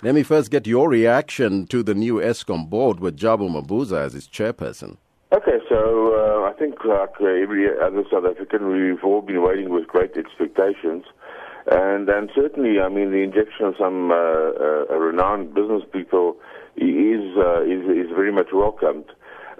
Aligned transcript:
Let 0.00 0.14
me 0.14 0.22
first 0.22 0.52
get 0.52 0.64
your 0.64 0.88
reaction 0.88 1.66
to 1.66 1.82
the 1.82 1.92
new 1.92 2.20
Eskom 2.20 2.70
board 2.70 3.00
with 3.00 3.18
Jabu 3.18 3.50
Mabuza 3.50 3.98
as 3.98 4.14
its 4.14 4.28
chairperson. 4.28 4.96
Okay, 5.32 5.58
so 5.68 6.14
uh, 6.14 6.48
I 6.48 6.52
think 6.52 6.84
like 6.84 7.20
every 7.20 7.66
other 7.76 8.04
South 8.08 8.24
African, 8.24 8.68
we've 8.68 9.02
all 9.02 9.22
been 9.22 9.42
waiting 9.42 9.70
with 9.70 9.88
great 9.88 10.16
expectations. 10.16 11.02
And, 11.72 12.08
and 12.08 12.30
certainly, 12.32 12.78
I 12.78 12.88
mean, 12.88 13.10
the 13.10 13.24
injection 13.24 13.66
of 13.66 13.74
some 13.76 14.12
uh, 14.12 14.14
uh, 14.14 14.96
renowned 14.96 15.52
business 15.54 15.82
people 15.92 16.36
is, 16.76 17.36
uh, 17.36 17.62
is, 17.62 17.82
is 17.90 18.08
very 18.14 18.30
much 18.30 18.52
welcomed. 18.52 19.06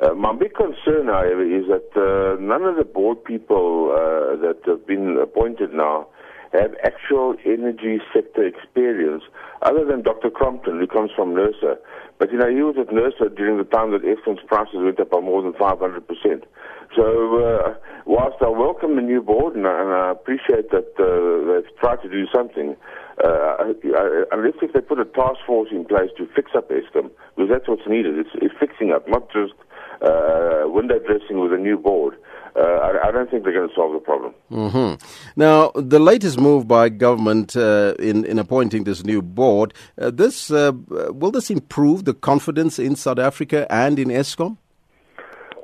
Uh, 0.00 0.14
my 0.14 0.32
big 0.32 0.54
concern, 0.54 1.08
however, 1.08 1.42
is 1.42 1.66
that 1.66 1.90
uh, 1.98 2.40
none 2.40 2.62
of 2.62 2.76
the 2.76 2.84
board 2.84 3.24
people 3.24 3.90
uh, 3.90 4.36
that 4.36 4.60
have 4.66 4.86
been 4.86 5.18
appointed 5.20 5.74
now 5.74 6.06
have 6.52 6.74
actual 6.84 7.34
energy 7.44 8.00
sector 8.12 8.46
experience, 8.46 9.22
other 9.62 9.84
than 9.84 10.02
Dr. 10.02 10.30
Crompton, 10.30 10.78
who 10.78 10.86
comes 10.86 11.10
from 11.14 11.34
NERSA. 11.34 11.76
But, 12.18 12.32
you 12.32 12.38
know, 12.38 12.48
he 12.48 12.62
was 12.62 12.76
at 12.78 12.88
NERSA 12.88 13.36
during 13.36 13.58
the 13.58 13.64
time 13.64 13.92
that 13.92 14.02
Eskom's 14.02 14.42
prices 14.46 14.76
went 14.76 14.98
up 15.00 15.10
by 15.10 15.20
more 15.20 15.42
than 15.42 15.52
500%. 15.52 16.44
So, 16.96 17.04
uh, 17.38 17.74
whilst 18.06 18.40
I 18.40 18.48
welcome 18.48 18.96
the 18.96 19.02
new 19.02 19.22
board 19.22 19.54
and 19.54 19.66
I, 19.66 19.80
and 19.80 19.90
I 19.90 20.10
appreciate 20.10 20.70
that 20.70 20.88
uh, 20.98 21.52
they've 21.52 21.76
tried 21.78 22.02
to 22.02 22.08
do 22.08 22.26
something, 22.34 22.76
uh, 23.22 23.72
unless 24.32 24.54
if 24.62 24.72
they 24.72 24.80
put 24.80 24.98
a 24.98 25.04
task 25.04 25.40
force 25.46 25.68
in 25.70 25.84
place 25.84 26.10
to 26.16 26.26
fix 26.34 26.52
up 26.56 26.70
Eskom, 26.70 27.10
because 27.36 27.50
that's 27.50 27.68
what's 27.68 27.86
needed. 27.86 28.18
It's, 28.18 28.30
it's 28.34 28.54
fixing 28.58 28.90
up, 28.90 29.06
not 29.08 29.30
just 29.30 29.52
uh, 30.00 30.64
window 30.66 30.98
dressing 30.98 31.40
with 31.40 31.52
a 31.52 31.58
new 31.58 31.76
board. 31.76 32.14
Uh, 32.58 32.62
I, 32.62 33.08
I, 33.08 33.10
don't 33.12 33.30
think 33.30 33.44
they're 33.44 33.52
going 33.52 33.68
to 33.68 33.74
solve 33.74 33.92
the 33.92 34.00
problem. 34.00 34.34
Mm-hmm. 34.50 35.40
Now, 35.40 35.70
the 35.76 36.00
latest 36.00 36.40
move 36.40 36.66
by 36.66 36.88
government 36.88 37.54
uh, 37.56 37.94
in 38.00 38.24
in 38.24 38.38
appointing 38.38 38.82
this 38.82 39.04
new 39.04 39.22
board, 39.22 39.74
uh, 40.00 40.10
this 40.10 40.50
uh, 40.50 40.72
will 40.88 41.30
this 41.30 41.50
improve 41.50 42.04
the 42.04 42.14
confidence 42.14 42.80
in 42.80 42.96
South 42.96 43.20
Africa 43.20 43.66
and 43.70 43.98
in 43.98 44.08
Eskom? 44.08 44.56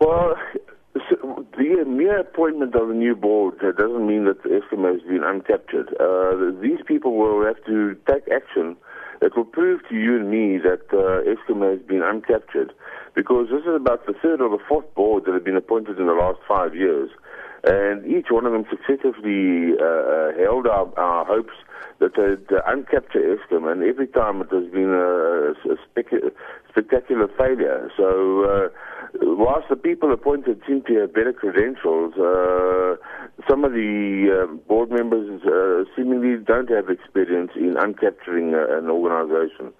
Well, 0.00 0.36
the 1.58 1.84
mere 1.86 2.20
appointment 2.20 2.74
of 2.74 2.90
a 2.90 2.94
new 2.94 3.16
board 3.16 3.58
doesn't 3.58 4.06
mean 4.06 4.24
that 4.26 4.42
Eskom 4.44 4.84
has 4.92 5.02
been 5.02 5.22
uncaptured. 5.22 5.88
Uh, 5.98 6.60
these 6.60 6.78
people 6.86 7.16
will 7.16 7.44
have 7.44 7.62
to 7.64 7.96
take 8.08 8.28
action 8.30 8.76
that 9.20 9.36
will 9.36 9.44
prove 9.44 9.80
to 9.88 9.94
you 9.94 10.16
and 10.16 10.30
me 10.30 10.58
that 10.58 10.86
uh, 10.92 11.22
Eskom 11.24 11.62
has 11.68 11.80
been 11.86 12.00
uncaptured 12.00 12.70
because 13.14 13.48
this 13.50 13.62
is 13.62 13.74
about 13.74 14.06
the 14.06 14.14
third 14.14 14.40
or 14.40 14.50
the 14.50 14.62
fourth 14.68 14.92
board 14.94 15.24
that 15.24 15.34
have 15.34 15.44
been 15.44 15.56
appointed 15.56 15.98
in 15.98 16.06
the 16.06 16.12
last 16.12 16.38
five 16.46 16.74
years. 16.74 17.10
And 17.64 18.06
each 18.06 18.26
one 18.30 18.46
of 18.46 18.52
them 18.52 18.64
successively 18.70 19.72
uh, 19.80 19.84
uh 19.84 20.32
held 20.38 20.66
our, 20.66 20.86
our 20.98 21.24
hopes 21.24 21.54
that 21.98 22.14
they'd 22.14 22.54
uh, 22.54 22.60
uncapture 22.68 23.36
Eskom, 23.36 23.70
and 23.70 23.82
every 23.82 24.06
time 24.06 24.42
it 24.42 24.50
has 24.52 24.70
been 24.70 24.92
a, 24.92 25.52
a 25.72 25.76
spec- 25.90 26.32
spectacular 26.68 27.28
failure. 27.38 27.90
So, 27.96 28.44
uh, 28.44 28.68
whilst 29.34 29.68
the 29.68 29.76
people 29.76 30.12
appointed 30.12 30.60
seem 30.66 30.82
to 30.86 30.94
have 31.00 31.12
better 31.12 31.32
credentials, 31.32 32.14
uh, 32.14 32.94
some 33.48 33.64
of 33.64 33.72
the 33.72 34.30
uh, 34.30 34.54
board 34.68 34.90
members 34.90 35.42
uh, 35.42 35.84
seemingly 35.96 36.42
don't 36.42 36.70
have 36.70 36.88
experience 36.88 37.50
in 37.56 37.74
uncapturing 37.74 38.54
an 38.54 38.88
organization. 38.90 39.72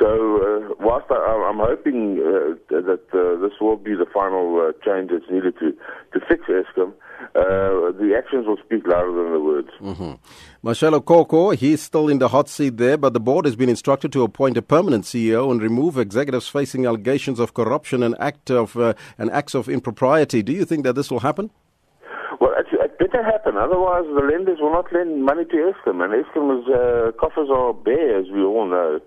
So, 0.00 0.08
uh, 0.08 0.74
whilst 0.80 1.06
I, 1.10 1.48
am 1.48 1.58
hoping 1.58 2.18
uh, 2.18 2.54
that 2.70 3.06
uh, 3.12 3.40
this 3.40 3.52
will 3.60 3.76
be 3.76 3.94
the 3.94 4.06
final 4.12 4.72
change 4.84 5.10
that's 5.10 5.30
needed 5.30 5.54
to, 5.58 5.72
to 6.12 6.26
fix 6.26 6.44
Eskom, 6.46 6.92
uh, 7.34 7.92
the 7.98 8.14
actions 8.16 8.46
will 8.46 8.58
speak 8.64 8.86
louder 8.86 9.12
than 9.12 9.32
the 9.32 9.40
words. 9.40 9.68
Mm-hmm. 9.80 10.66
Matshela 10.66 11.04
Koko, 11.04 11.50
he's 11.50 11.82
still 11.82 12.08
in 12.08 12.18
the 12.18 12.28
hot 12.28 12.48
seat 12.48 12.76
there, 12.76 12.96
but 12.96 13.12
the 13.12 13.20
board 13.20 13.44
has 13.44 13.56
been 13.56 13.68
instructed 13.68 14.12
to 14.12 14.22
appoint 14.22 14.56
a 14.56 14.62
permanent 14.62 15.04
CEO 15.04 15.50
and 15.50 15.62
remove 15.62 15.98
executives 15.98 16.48
facing 16.48 16.86
allegations 16.86 17.38
of 17.38 17.54
corruption 17.54 18.02
and 18.02 18.16
act 18.20 18.50
of 18.50 18.76
uh, 18.76 18.94
and 19.18 19.30
acts 19.30 19.54
of 19.54 19.68
impropriety. 19.68 20.42
Do 20.42 20.52
you 20.52 20.64
think 20.64 20.84
that 20.84 20.94
this 20.94 21.10
will 21.10 21.20
happen? 21.20 21.50
Well, 22.40 22.54
it, 22.58 22.66
it 22.72 22.98
better 22.98 23.22
happen. 23.22 23.56
Otherwise, 23.56 24.04
the 24.04 24.22
lenders 24.22 24.58
will 24.60 24.72
not 24.72 24.92
lend 24.92 25.24
money 25.24 25.44
to 25.44 25.72
Eskom, 25.72 26.02
and 26.04 26.12
Eskom's 26.12 26.68
uh, 26.68 27.12
coffers 27.18 27.48
are 27.50 27.74
bare, 27.74 28.18
as 28.18 28.26
we 28.30 28.42
all 28.42 28.68
know. 28.68 29.00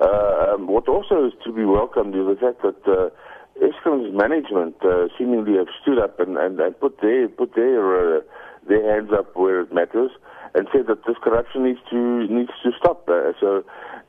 Uh, 0.00 0.54
um, 0.54 0.68
what 0.68 0.88
also 0.88 1.26
is 1.26 1.32
to 1.44 1.52
be 1.52 1.64
welcomed 1.64 2.14
is 2.14 2.26
the 2.26 2.36
fact 2.40 2.62
that 2.62 2.80
uh, 2.86 3.10
Eskom's 3.62 4.14
management 4.14 4.76
uh, 4.84 5.08
seemingly 5.18 5.56
have 5.56 5.68
stood 5.82 5.98
up 5.98 6.20
and, 6.20 6.36
and, 6.36 6.60
and 6.60 6.78
put 6.78 7.00
their 7.00 7.28
put 7.28 7.54
their 7.54 8.18
uh, 8.18 8.20
their 8.68 8.94
hands 8.94 9.10
up 9.12 9.34
where 9.36 9.60
it 9.60 9.72
matters 9.72 10.10
and 10.54 10.68
said 10.72 10.86
that 10.86 11.04
this 11.06 11.16
corruption 11.22 11.64
needs 11.64 11.80
to 11.90 12.26
needs 12.28 12.50
to 12.62 12.70
stop. 12.78 13.08
Uh, 13.08 13.32
so, 13.40 13.64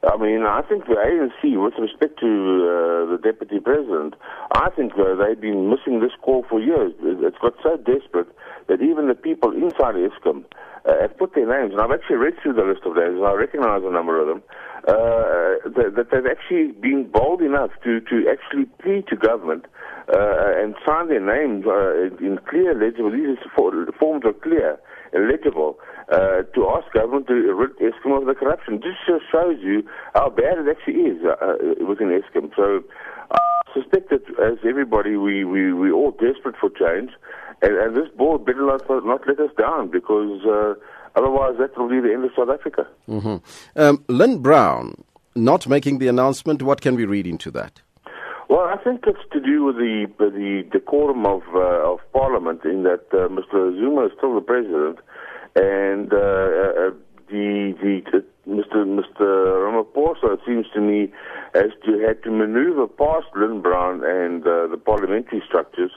I 0.07 0.17
mean, 0.17 0.43
I 0.43 0.61
think 0.61 0.85
the 0.85 0.95
ANC, 0.95 1.61
with 1.61 1.73
respect 1.77 2.19
to 2.19 2.27
uh, 2.27 3.11
the 3.11 3.19
deputy 3.21 3.59
president, 3.59 4.15
I 4.51 4.69
think 4.69 4.93
uh, 4.93 5.15
they've 5.15 5.39
been 5.39 5.69
missing 5.69 5.99
this 5.99 6.13
call 6.21 6.45
for 6.49 6.59
years. 6.59 6.93
It's 7.01 7.37
got 7.37 7.53
so 7.63 7.77
desperate 7.77 8.29
that 8.67 8.81
even 8.81 9.07
the 9.07 9.15
people 9.15 9.51
inside 9.51 9.95
Eskom 9.95 10.45
uh, 10.85 11.01
have 11.01 11.17
put 11.17 11.35
their 11.35 11.47
names, 11.47 11.73
and 11.73 11.81
I've 11.81 11.91
actually 11.91 12.17
read 12.17 12.35
through 12.41 12.53
the 12.53 12.63
list 12.63 12.81
of 12.85 12.95
names, 12.95 13.17
and 13.17 13.25
I 13.25 13.33
recognize 13.33 13.81
a 13.83 13.91
number 13.91 14.19
of 14.21 14.27
them, 14.27 14.41
uh, 14.89 15.69
that, 15.69 15.93
that, 15.95 16.07
they've 16.11 16.25
actually 16.25 16.71
been 16.81 17.09
bold 17.11 17.41
enough 17.41 17.69
to, 17.83 18.01
to 18.01 18.25
actually 18.25 18.65
plead 18.81 19.05
to 19.07 19.15
government 19.15 19.65
uh, 20.11 20.57
and 20.57 20.73
sign 20.85 21.09
their 21.09 21.21
names 21.21 21.65
uh, 21.67 22.09
in 22.25 22.39
clear, 22.49 22.73
legible, 22.73 23.11
these 23.11 23.37
forms 23.55 24.25
are 24.25 24.33
clear 24.33 24.79
and 25.13 25.29
legible, 25.29 25.77
uh, 26.11 26.41
to 26.55 26.69
ask 26.69 26.91
government 26.93 27.27
to 27.27 27.33
rid 27.33 27.77
Eskom 27.77 28.17
of 28.19 28.25
the 28.25 28.33
corruption. 28.33 28.81
This 28.81 28.97
just 29.05 29.25
shows 29.31 29.57
you 29.61 29.83
how 30.15 30.29
bad 30.29 30.57
it 30.57 30.67
actually 30.69 31.01
is 31.13 31.21
uh, 31.23 31.85
within 31.85 32.09
Eskom. 32.09 32.49
So 32.55 32.81
I 33.29 33.37
suspect 33.73 34.09
that 34.09 34.25
as 34.41 34.57
everybody, 34.67 35.17
we, 35.17 35.45
we, 35.45 35.71
we're 35.73 35.93
all 35.93 36.11
desperate 36.11 36.55
for 36.59 36.69
change, 36.69 37.11
and, 37.61 37.73
and 37.77 37.95
this 37.95 38.09
board 38.17 38.45
better 38.45 38.65
not, 38.65 38.81
not 38.89 39.21
let 39.27 39.39
us 39.39 39.51
down 39.57 39.91
because 39.91 40.41
uh, 40.45 40.73
otherwise 41.15 41.55
that 41.59 41.77
will 41.77 41.89
be 41.89 41.99
the 41.99 42.13
end 42.13 42.25
of 42.25 42.31
South 42.35 42.49
Africa. 42.49 42.87
Mm-hmm. 43.07 43.37
Um, 43.79 44.03
Lynne 44.07 44.39
Brown, 44.41 45.03
not 45.35 45.67
making 45.67 45.99
the 45.99 46.07
announcement, 46.07 46.61
what 46.61 46.81
can 46.81 46.95
we 46.95 47.05
read 47.05 47.27
into 47.27 47.51
that? 47.51 47.81
Well, 48.49 48.61
I 48.61 48.77
think 48.83 49.03
it's 49.05 49.19
to 49.31 49.39
do 49.39 49.63
with 49.63 49.75
the 49.75 50.07
the 50.17 50.67
decorum 50.71 51.25
of 51.27 51.43
uh, 51.53 51.91
of 51.91 51.99
Parliament, 52.13 52.65
in 52.65 52.81
that 52.81 53.05
uh, 53.13 53.27
Mr. 53.27 53.77
Zuma 53.77 54.07
is 54.07 54.11
still 54.17 54.33
the 54.33 54.41
president, 54.41 54.97
and 55.55 56.11
uh, 56.11 56.17
uh 56.17 56.91
the 57.29 57.75
the 57.79 58.23
Mr. 58.47 58.83
Mr. 58.85 59.21
Ramaphosa 59.21 60.33
it 60.33 60.39
seems 60.45 60.65
to 60.73 60.81
me 60.81 61.11
has 61.53 61.71
to 61.85 61.99
had 61.99 62.23
to 62.23 62.31
manoeuvre 62.31 62.87
past 62.87 63.27
Lynne 63.35 63.61
Brown 63.61 64.03
and 64.03 64.41
uh, 64.41 64.65
the 64.67 64.77
parliamentary 64.77 65.43
structures 65.47 65.91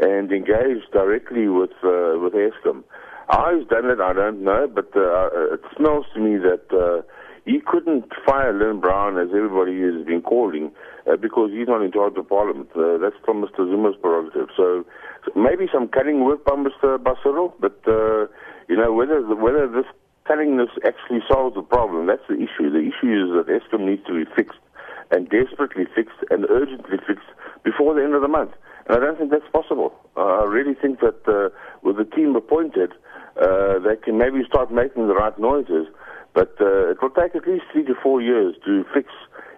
and 0.00 0.30
engage 0.30 0.84
directly 0.92 1.48
with 1.48 1.72
uh, 1.82 2.18
with 2.22 2.34
Eskom. 2.34 2.84
He's 3.28 3.66
done 3.68 3.86
it, 3.90 4.00
I 4.00 4.12
don't 4.12 4.42
know, 4.42 4.68
but 4.72 4.94
uh, 4.96 5.54
it 5.54 5.60
smells 5.76 6.06
to 6.14 6.20
me 6.20 6.36
that 6.38 6.66
uh, 6.70 7.02
he 7.44 7.60
couldn't 7.60 8.04
fire 8.26 8.52
Lynne 8.52 8.80
Brown 8.80 9.18
as 9.18 9.28
everybody 9.34 9.80
has 9.82 10.04
been 10.06 10.22
calling 10.22 10.70
uh, 11.06 11.16
because 11.16 11.50
he's 11.52 11.66
not 11.66 11.82
in 11.82 11.92
charge 11.92 12.16
of 12.16 12.28
Parliament. 12.28 12.68
Uh, 12.74 12.98
that's 12.98 13.16
from 13.24 13.42
Mr. 13.42 13.66
Zuma's 13.66 13.96
prerogative. 14.00 14.48
So, 14.56 14.84
so 15.24 15.32
maybe 15.34 15.66
some 15.72 15.88
cunning 15.88 16.24
work 16.24 16.44
by 16.44 16.52
Mr. 16.52 16.98
Bassero, 16.98 17.52
but 17.58 17.78
uh, 17.86 18.26
you 18.68 18.76
know 18.76 18.92
whether 18.92 19.22
whether 19.34 19.66
this 19.68 19.86
cunningness 20.28 20.70
actually 20.84 21.20
solves 21.28 21.54
the 21.54 21.62
problem. 21.62 22.06
That's 22.06 22.26
the 22.28 22.34
issue. 22.34 22.70
The 22.70 22.82
issue 22.82 23.10
is 23.14 23.30
that 23.34 23.46
Eskom 23.46 23.86
needs 23.86 24.04
to 24.06 24.24
be 24.24 24.30
fixed 24.34 24.58
and 25.10 25.28
desperately 25.30 25.86
fixed 25.94 26.18
and 26.30 26.46
urgently 26.50 26.98
fixed 27.06 27.30
before 27.62 27.94
the 27.94 28.02
end 28.02 28.14
of 28.14 28.22
the 28.22 28.28
month. 28.28 28.52
And 28.88 28.96
I 28.96 29.00
don't 29.00 29.18
think 29.18 29.30
that's 29.30 29.48
possible. 29.52 29.94
Uh, 30.16 30.42
I 30.42 30.44
really 30.44 30.74
think 30.74 31.00
that 31.00 31.22
uh, 31.26 31.54
with 31.82 31.96
the 31.96 32.04
team 32.04 32.34
appointed, 32.34 32.92
uh, 33.40 33.78
they 33.78 33.96
can 33.96 34.18
maybe 34.18 34.44
start 34.46 34.72
making 34.72 35.08
the 35.08 35.14
right 35.14 35.38
noises. 35.38 35.86
But 36.34 36.54
uh, 36.60 36.90
it 36.90 37.00
will 37.00 37.10
take 37.10 37.34
at 37.34 37.46
least 37.46 37.64
three 37.72 37.84
to 37.84 37.94
four 38.02 38.20
years 38.20 38.54
to 38.66 38.84
fix 38.92 39.08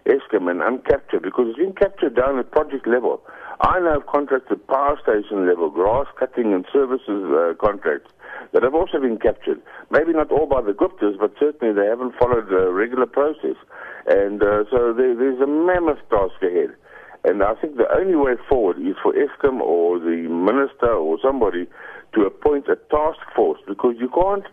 Eskom 0.06 0.48
and 0.50 0.60
uncapture 0.60 1.20
because 1.20 1.48
it's 1.48 1.58
been 1.58 1.74
captured 1.74 2.14
down 2.14 2.38
at 2.38 2.50
project 2.50 2.86
level. 2.86 3.20
I 3.60 3.80
know 3.80 3.96
of 3.96 4.06
contracts 4.06 4.48
at 4.50 4.66
power 4.68 4.96
station 5.02 5.46
level, 5.46 5.70
grass 5.70 6.06
cutting 6.18 6.54
and 6.54 6.64
services 6.72 7.26
uh, 7.34 7.54
contracts 7.60 8.12
that 8.52 8.62
have 8.62 8.74
also 8.74 9.00
been 9.00 9.18
captured. 9.18 9.60
Maybe 9.90 10.12
not 10.12 10.30
all 10.30 10.46
by 10.46 10.62
the 10.62 10.72
Guptas, 10.72 11.18
but 11.18 11.34
certainly 11.38 11.74
they 11.74 11.86
haven't 11.86 12.14
followed 12.18 12.48
the 12.48 12.70
regular 12.70 13.06
process. 13.06 13.56
And 14.06 14.42
uh, 14.42 14.64
so 14.70 14.92
there, 14.94 15.14
there's 15.14 15.40
a 15.40 15.46
mammoth 15.46 15.98
task 16.08 16.40
ahead. 16.42 16.74
And 17.24 17.42
I 17.42 17.54
think 17.54 17.76
the 17.76 17.88
only 17.94 18.16
way 18.16 18.34
forward 18.48 18.78
is 18.78 18.96
for 19.02 19.12
Eskom 19.12 19.60
or 19.60 19.98
the 19.98 20.28
minister 20.28 20.92
or 20.92 21.18
somebody 21.22 21.66
to 22.14 22.22
appoint 22.22 22.68
a 22.68 22.76
task 22.90 23.20
force 23.34 23.60
because 23.66 23.96
you 23.98 24.08
can't 24.08 24.44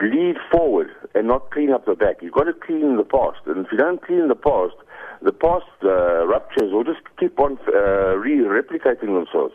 lead 0.00 0.36
forward 0.50 0.88
and 1.14 1.28
not 1.28 1.50
clean 1.50 1.70
up 1.70 1.84
the 1.86 1.94
back. 1.94 2.22
You've 2.22 2.32
got 2.32 2.44
to 2.44 2.54
clean 2.54 2.96
the 2.96 3.04
past. 3.04 3.40
And 3.46 3.66
if 3.66 3.72
you 3.72 3.78
don't 3.78 4.02
clean 4.02 4.28
the 4.28 4.34
past, 4.34 4.74
the 5.22 5.32
past 5.32 5.66
uh, 5.84 6.26
ruptures 6.26 6.72
will 6.72 6.84
just 6.84 7.00
keep 7.18 7.38
on 7.38 7.58
uh, 7.68 8.16
re-replicating 8.16 9.14
themselves. 9.14 9.54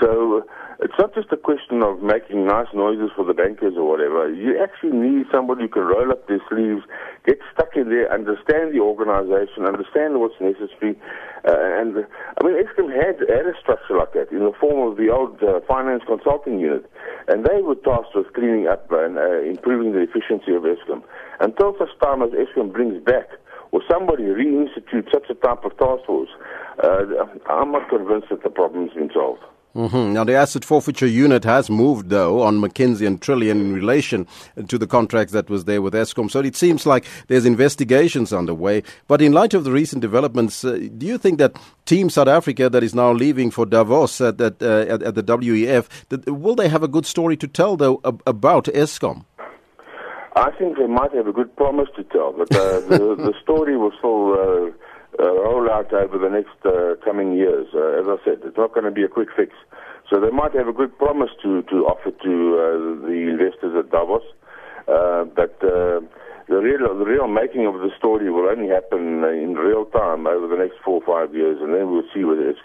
So 0.00 0.44
it's 0.80 0.94
not 0.96 1.12
just 1.12 1.26
a 1.32 1.36
question 1.36 1.82
of 1.82 2.02
making 2.02 2.46
nice 2.46 2.70
noises 2.72 3.10
for 3.16 3.24
the 3.24 3.34
bankers 3.34 3.74
or 3.76 3.82
whatever. 3.82 4.30
You 4.30 4.62
actually 4.62 4.94
need 4.94 5.26
somebody 5.32 5.62
who 5.62 5.68
can 5.68 5.82
roll 5.82 6.12
up 6.12 6.28
their 6.28 6.38
sleeves, 6.48 6.86
get 7.26 7.38
stuck 7.52 7.74
in 7.74 7.90
there, 7.90 8.06
understand 8.12 8.70
the 8.70 8.78
organization, 8.78 9.66
understand 9.66 10.20
what's 10.22 10.38
necessary. 10.38 10.94
Uh, 11.42 11.82
and 11.82 12.06
I 12.06 12.46
mean, 12.46 12.54
Eskom 12.62 12.94
had, 12.94 13.18
had 13.26 13.50
a 13.50 13.58
structure 13.58 13.98
like 13.98 14.14
that 14.14 14.30
in 14.30 14.46
the 14.46 14.54
form 14.54 14.86
of 14.86 14.96
the 14.96 15.10
old 15.10 15.42
uh, 15.42 15.58
finance 15.66 16.04
consulting 16.06 16.60
unit, 16.60 16.86
and 17.26 17.44
they 17.44 17.58
were 17.58 17.74
tasked 17.82 18.14
with 18.14 18.32
cleaning 18.34 18.68
up 18.68 18.86
and 18.92 19.18
uh, 19.18 19.42
improving 19.42 19.92
the 19.92 20.06
efficiency 20.06 20.54
of 20.54 20.62
Eskom. 20.62 21.02
Until 21.40 21.74
such 21.74 21.90
time 21.98 22.22
as 22.22 22.30
Eskom 22.30 22.72
brings 22.72 23.02
back 23.02 23.26
or 23.72 23.82
somebody 23.90 24.30
reinstitute 24.30 25.10
such 25.10 25.26
a 25.28 25.34
type 25.34 25.64
of 25.64 25.76
task 25.76 26.06
force, 26.06 26.30
uh, 26.84 27.02
I'm 27.50 27.72
not 27.72 27.88
convinced 27.90 28.28
that 28.30 28.44
the 28.44 28.50
problem's 28.50 28.94
been 28.94 29.10
solved. 29.12 29.42
Mm-hmm. 29.78 30.12
Now, 30.12 30.24
the 30.24 30.34
asset 30.34 30.64
forfeiture 30.64 31.06
unit 31.06 31.44
has 31.44 31.70
moved, 31.70 32.08
though, 32.08 32.42
on 32.42 32.60
McKinsey 32.60 33.06
and 33.06 33.20
Trillian 33.20 33.60
in 33.60 33.72
relation 33.72 34.26
to 34.66 34.76
the 34.76 34.88
contracts 34.88 35.32
that 35.32 35.48
was 35.48 35.66
there 35.66 35.80
with 35.80 35.94
Eskom. 35.94 36.28
So 36.28 36.40
it 36.40 36.56
seems 36.56 36.84
like 36.84 37.04
there's 37.28 37.46
investigations 37.46 38.32
underway. 38.32 38.82
But 39.06 39.22
in 39.22 39.30
light 39.30 39.54
of 39.54 39.62
the 39.62 39.70
recent 39.70 40.02
developments, 40.02 40.64
uh, 40.64 40.88
do 40.96 41.06
you 41.06 41.16
think 41.16 41.38
that 41.38 41.56
Team 41.86 42.10
South 42.10 42.26
Africa 42.26 42.68
that 42.68 42.82
is 42.82 42.92
now 42.92 43.12
leaving 43.12 43.52
for 43.52 43.64
Davos 43.66 44.20
at, 44.20 44.40
at, 44.40 44.60
uh, 44.60 44.80
at, 44.88 45.00
at 45.04 45.14
the 45.14 45.22
WEF, 45.22 45.86
that, 46.08 46.28
will 46.28 46.56
they 46.56 46.68
have 46.68 46.82
a 46.82 46.88
good 46.88 47.06
story 47.06 47.36
to 47.36 47.46
tell, 47.46 47.76
though, 47.76 48.00
ab- 48.04 48.20
about 48.26 48.64
Eskom? 48.64 49.26
I 50.34 50.50
think 50.58 50.76
they 50.76 50.88
might 50.88 51.12
have 51.14 51.28
a 51.28 51.32
good 51.32 51.54
promise 51.54 51.88
to 51.94 52.02
tell, 52.02 52.32
but 52.32 52.52
uh, 52.52 52.80
the, 52.80 53.14
the 53.16 53.34
story 53.40 53.76
will 53.76 53.92
still 53.98 54.72
uh, 55.18 55.22
uh, 55.22 55.32
roll 55.32 55.70
out 55.70 55.92
over 55.92 56.18
the 56.18 56.30
next 56.30 56.56
uh, 56.64 56.94
coming 57.04 57.34
years. 57.34 57.66
Uh, 57.74 58.00
as 58.00 58.06
I 58.06 58.16
said, 58.24 58.38
it's 58.44 58.56
not 58.56 58.72
going 58.72 58.84
to 58.84 58.90
be 58.90 59.02
a 59.02 59.08
quick 59.08 59.28
fix. 59.36 59.52
So 60.10 60.20
they 60.20 60.30
might 60.30 60.54
have 60.54 60.68
a 60.68 60.72
good 60.72 60.96
promise 60.96 61.30
to, 61.42 61.62
to 61.62 61.76
offer 61.84 62.10
to 62.10 62.32
the 63.04 63.28
investors 63.28 63.76
at 63.76 63.90
Davos, 63.90 64.24
but 64.86 65.60
the 65.60 66.56
real 66.56 66.96
the 66.96 67.04
real 67.04 67.28
making 67.28 67.66
of 67.66 67.74
the 67.74 67.90
story 67.98 68.30
will 68.30 68.48
only 68.48 68.72
happen 68.72 69.22
in 69.24 69.52
real 69.52 69.84
time 69.84 70.26
over 70.26 70.48
the 70.48 70.56
next 70.56 70.80
four 70.82 71.02
or 71.02 71.06
five 71.06 71.34
years, 71.36 71.58
and 71.60 71.74
then 71.74 71.92
we'll 71.92 72.08
see 72.14 72.24
whether 72.24 72.48
it's 72.48 72.64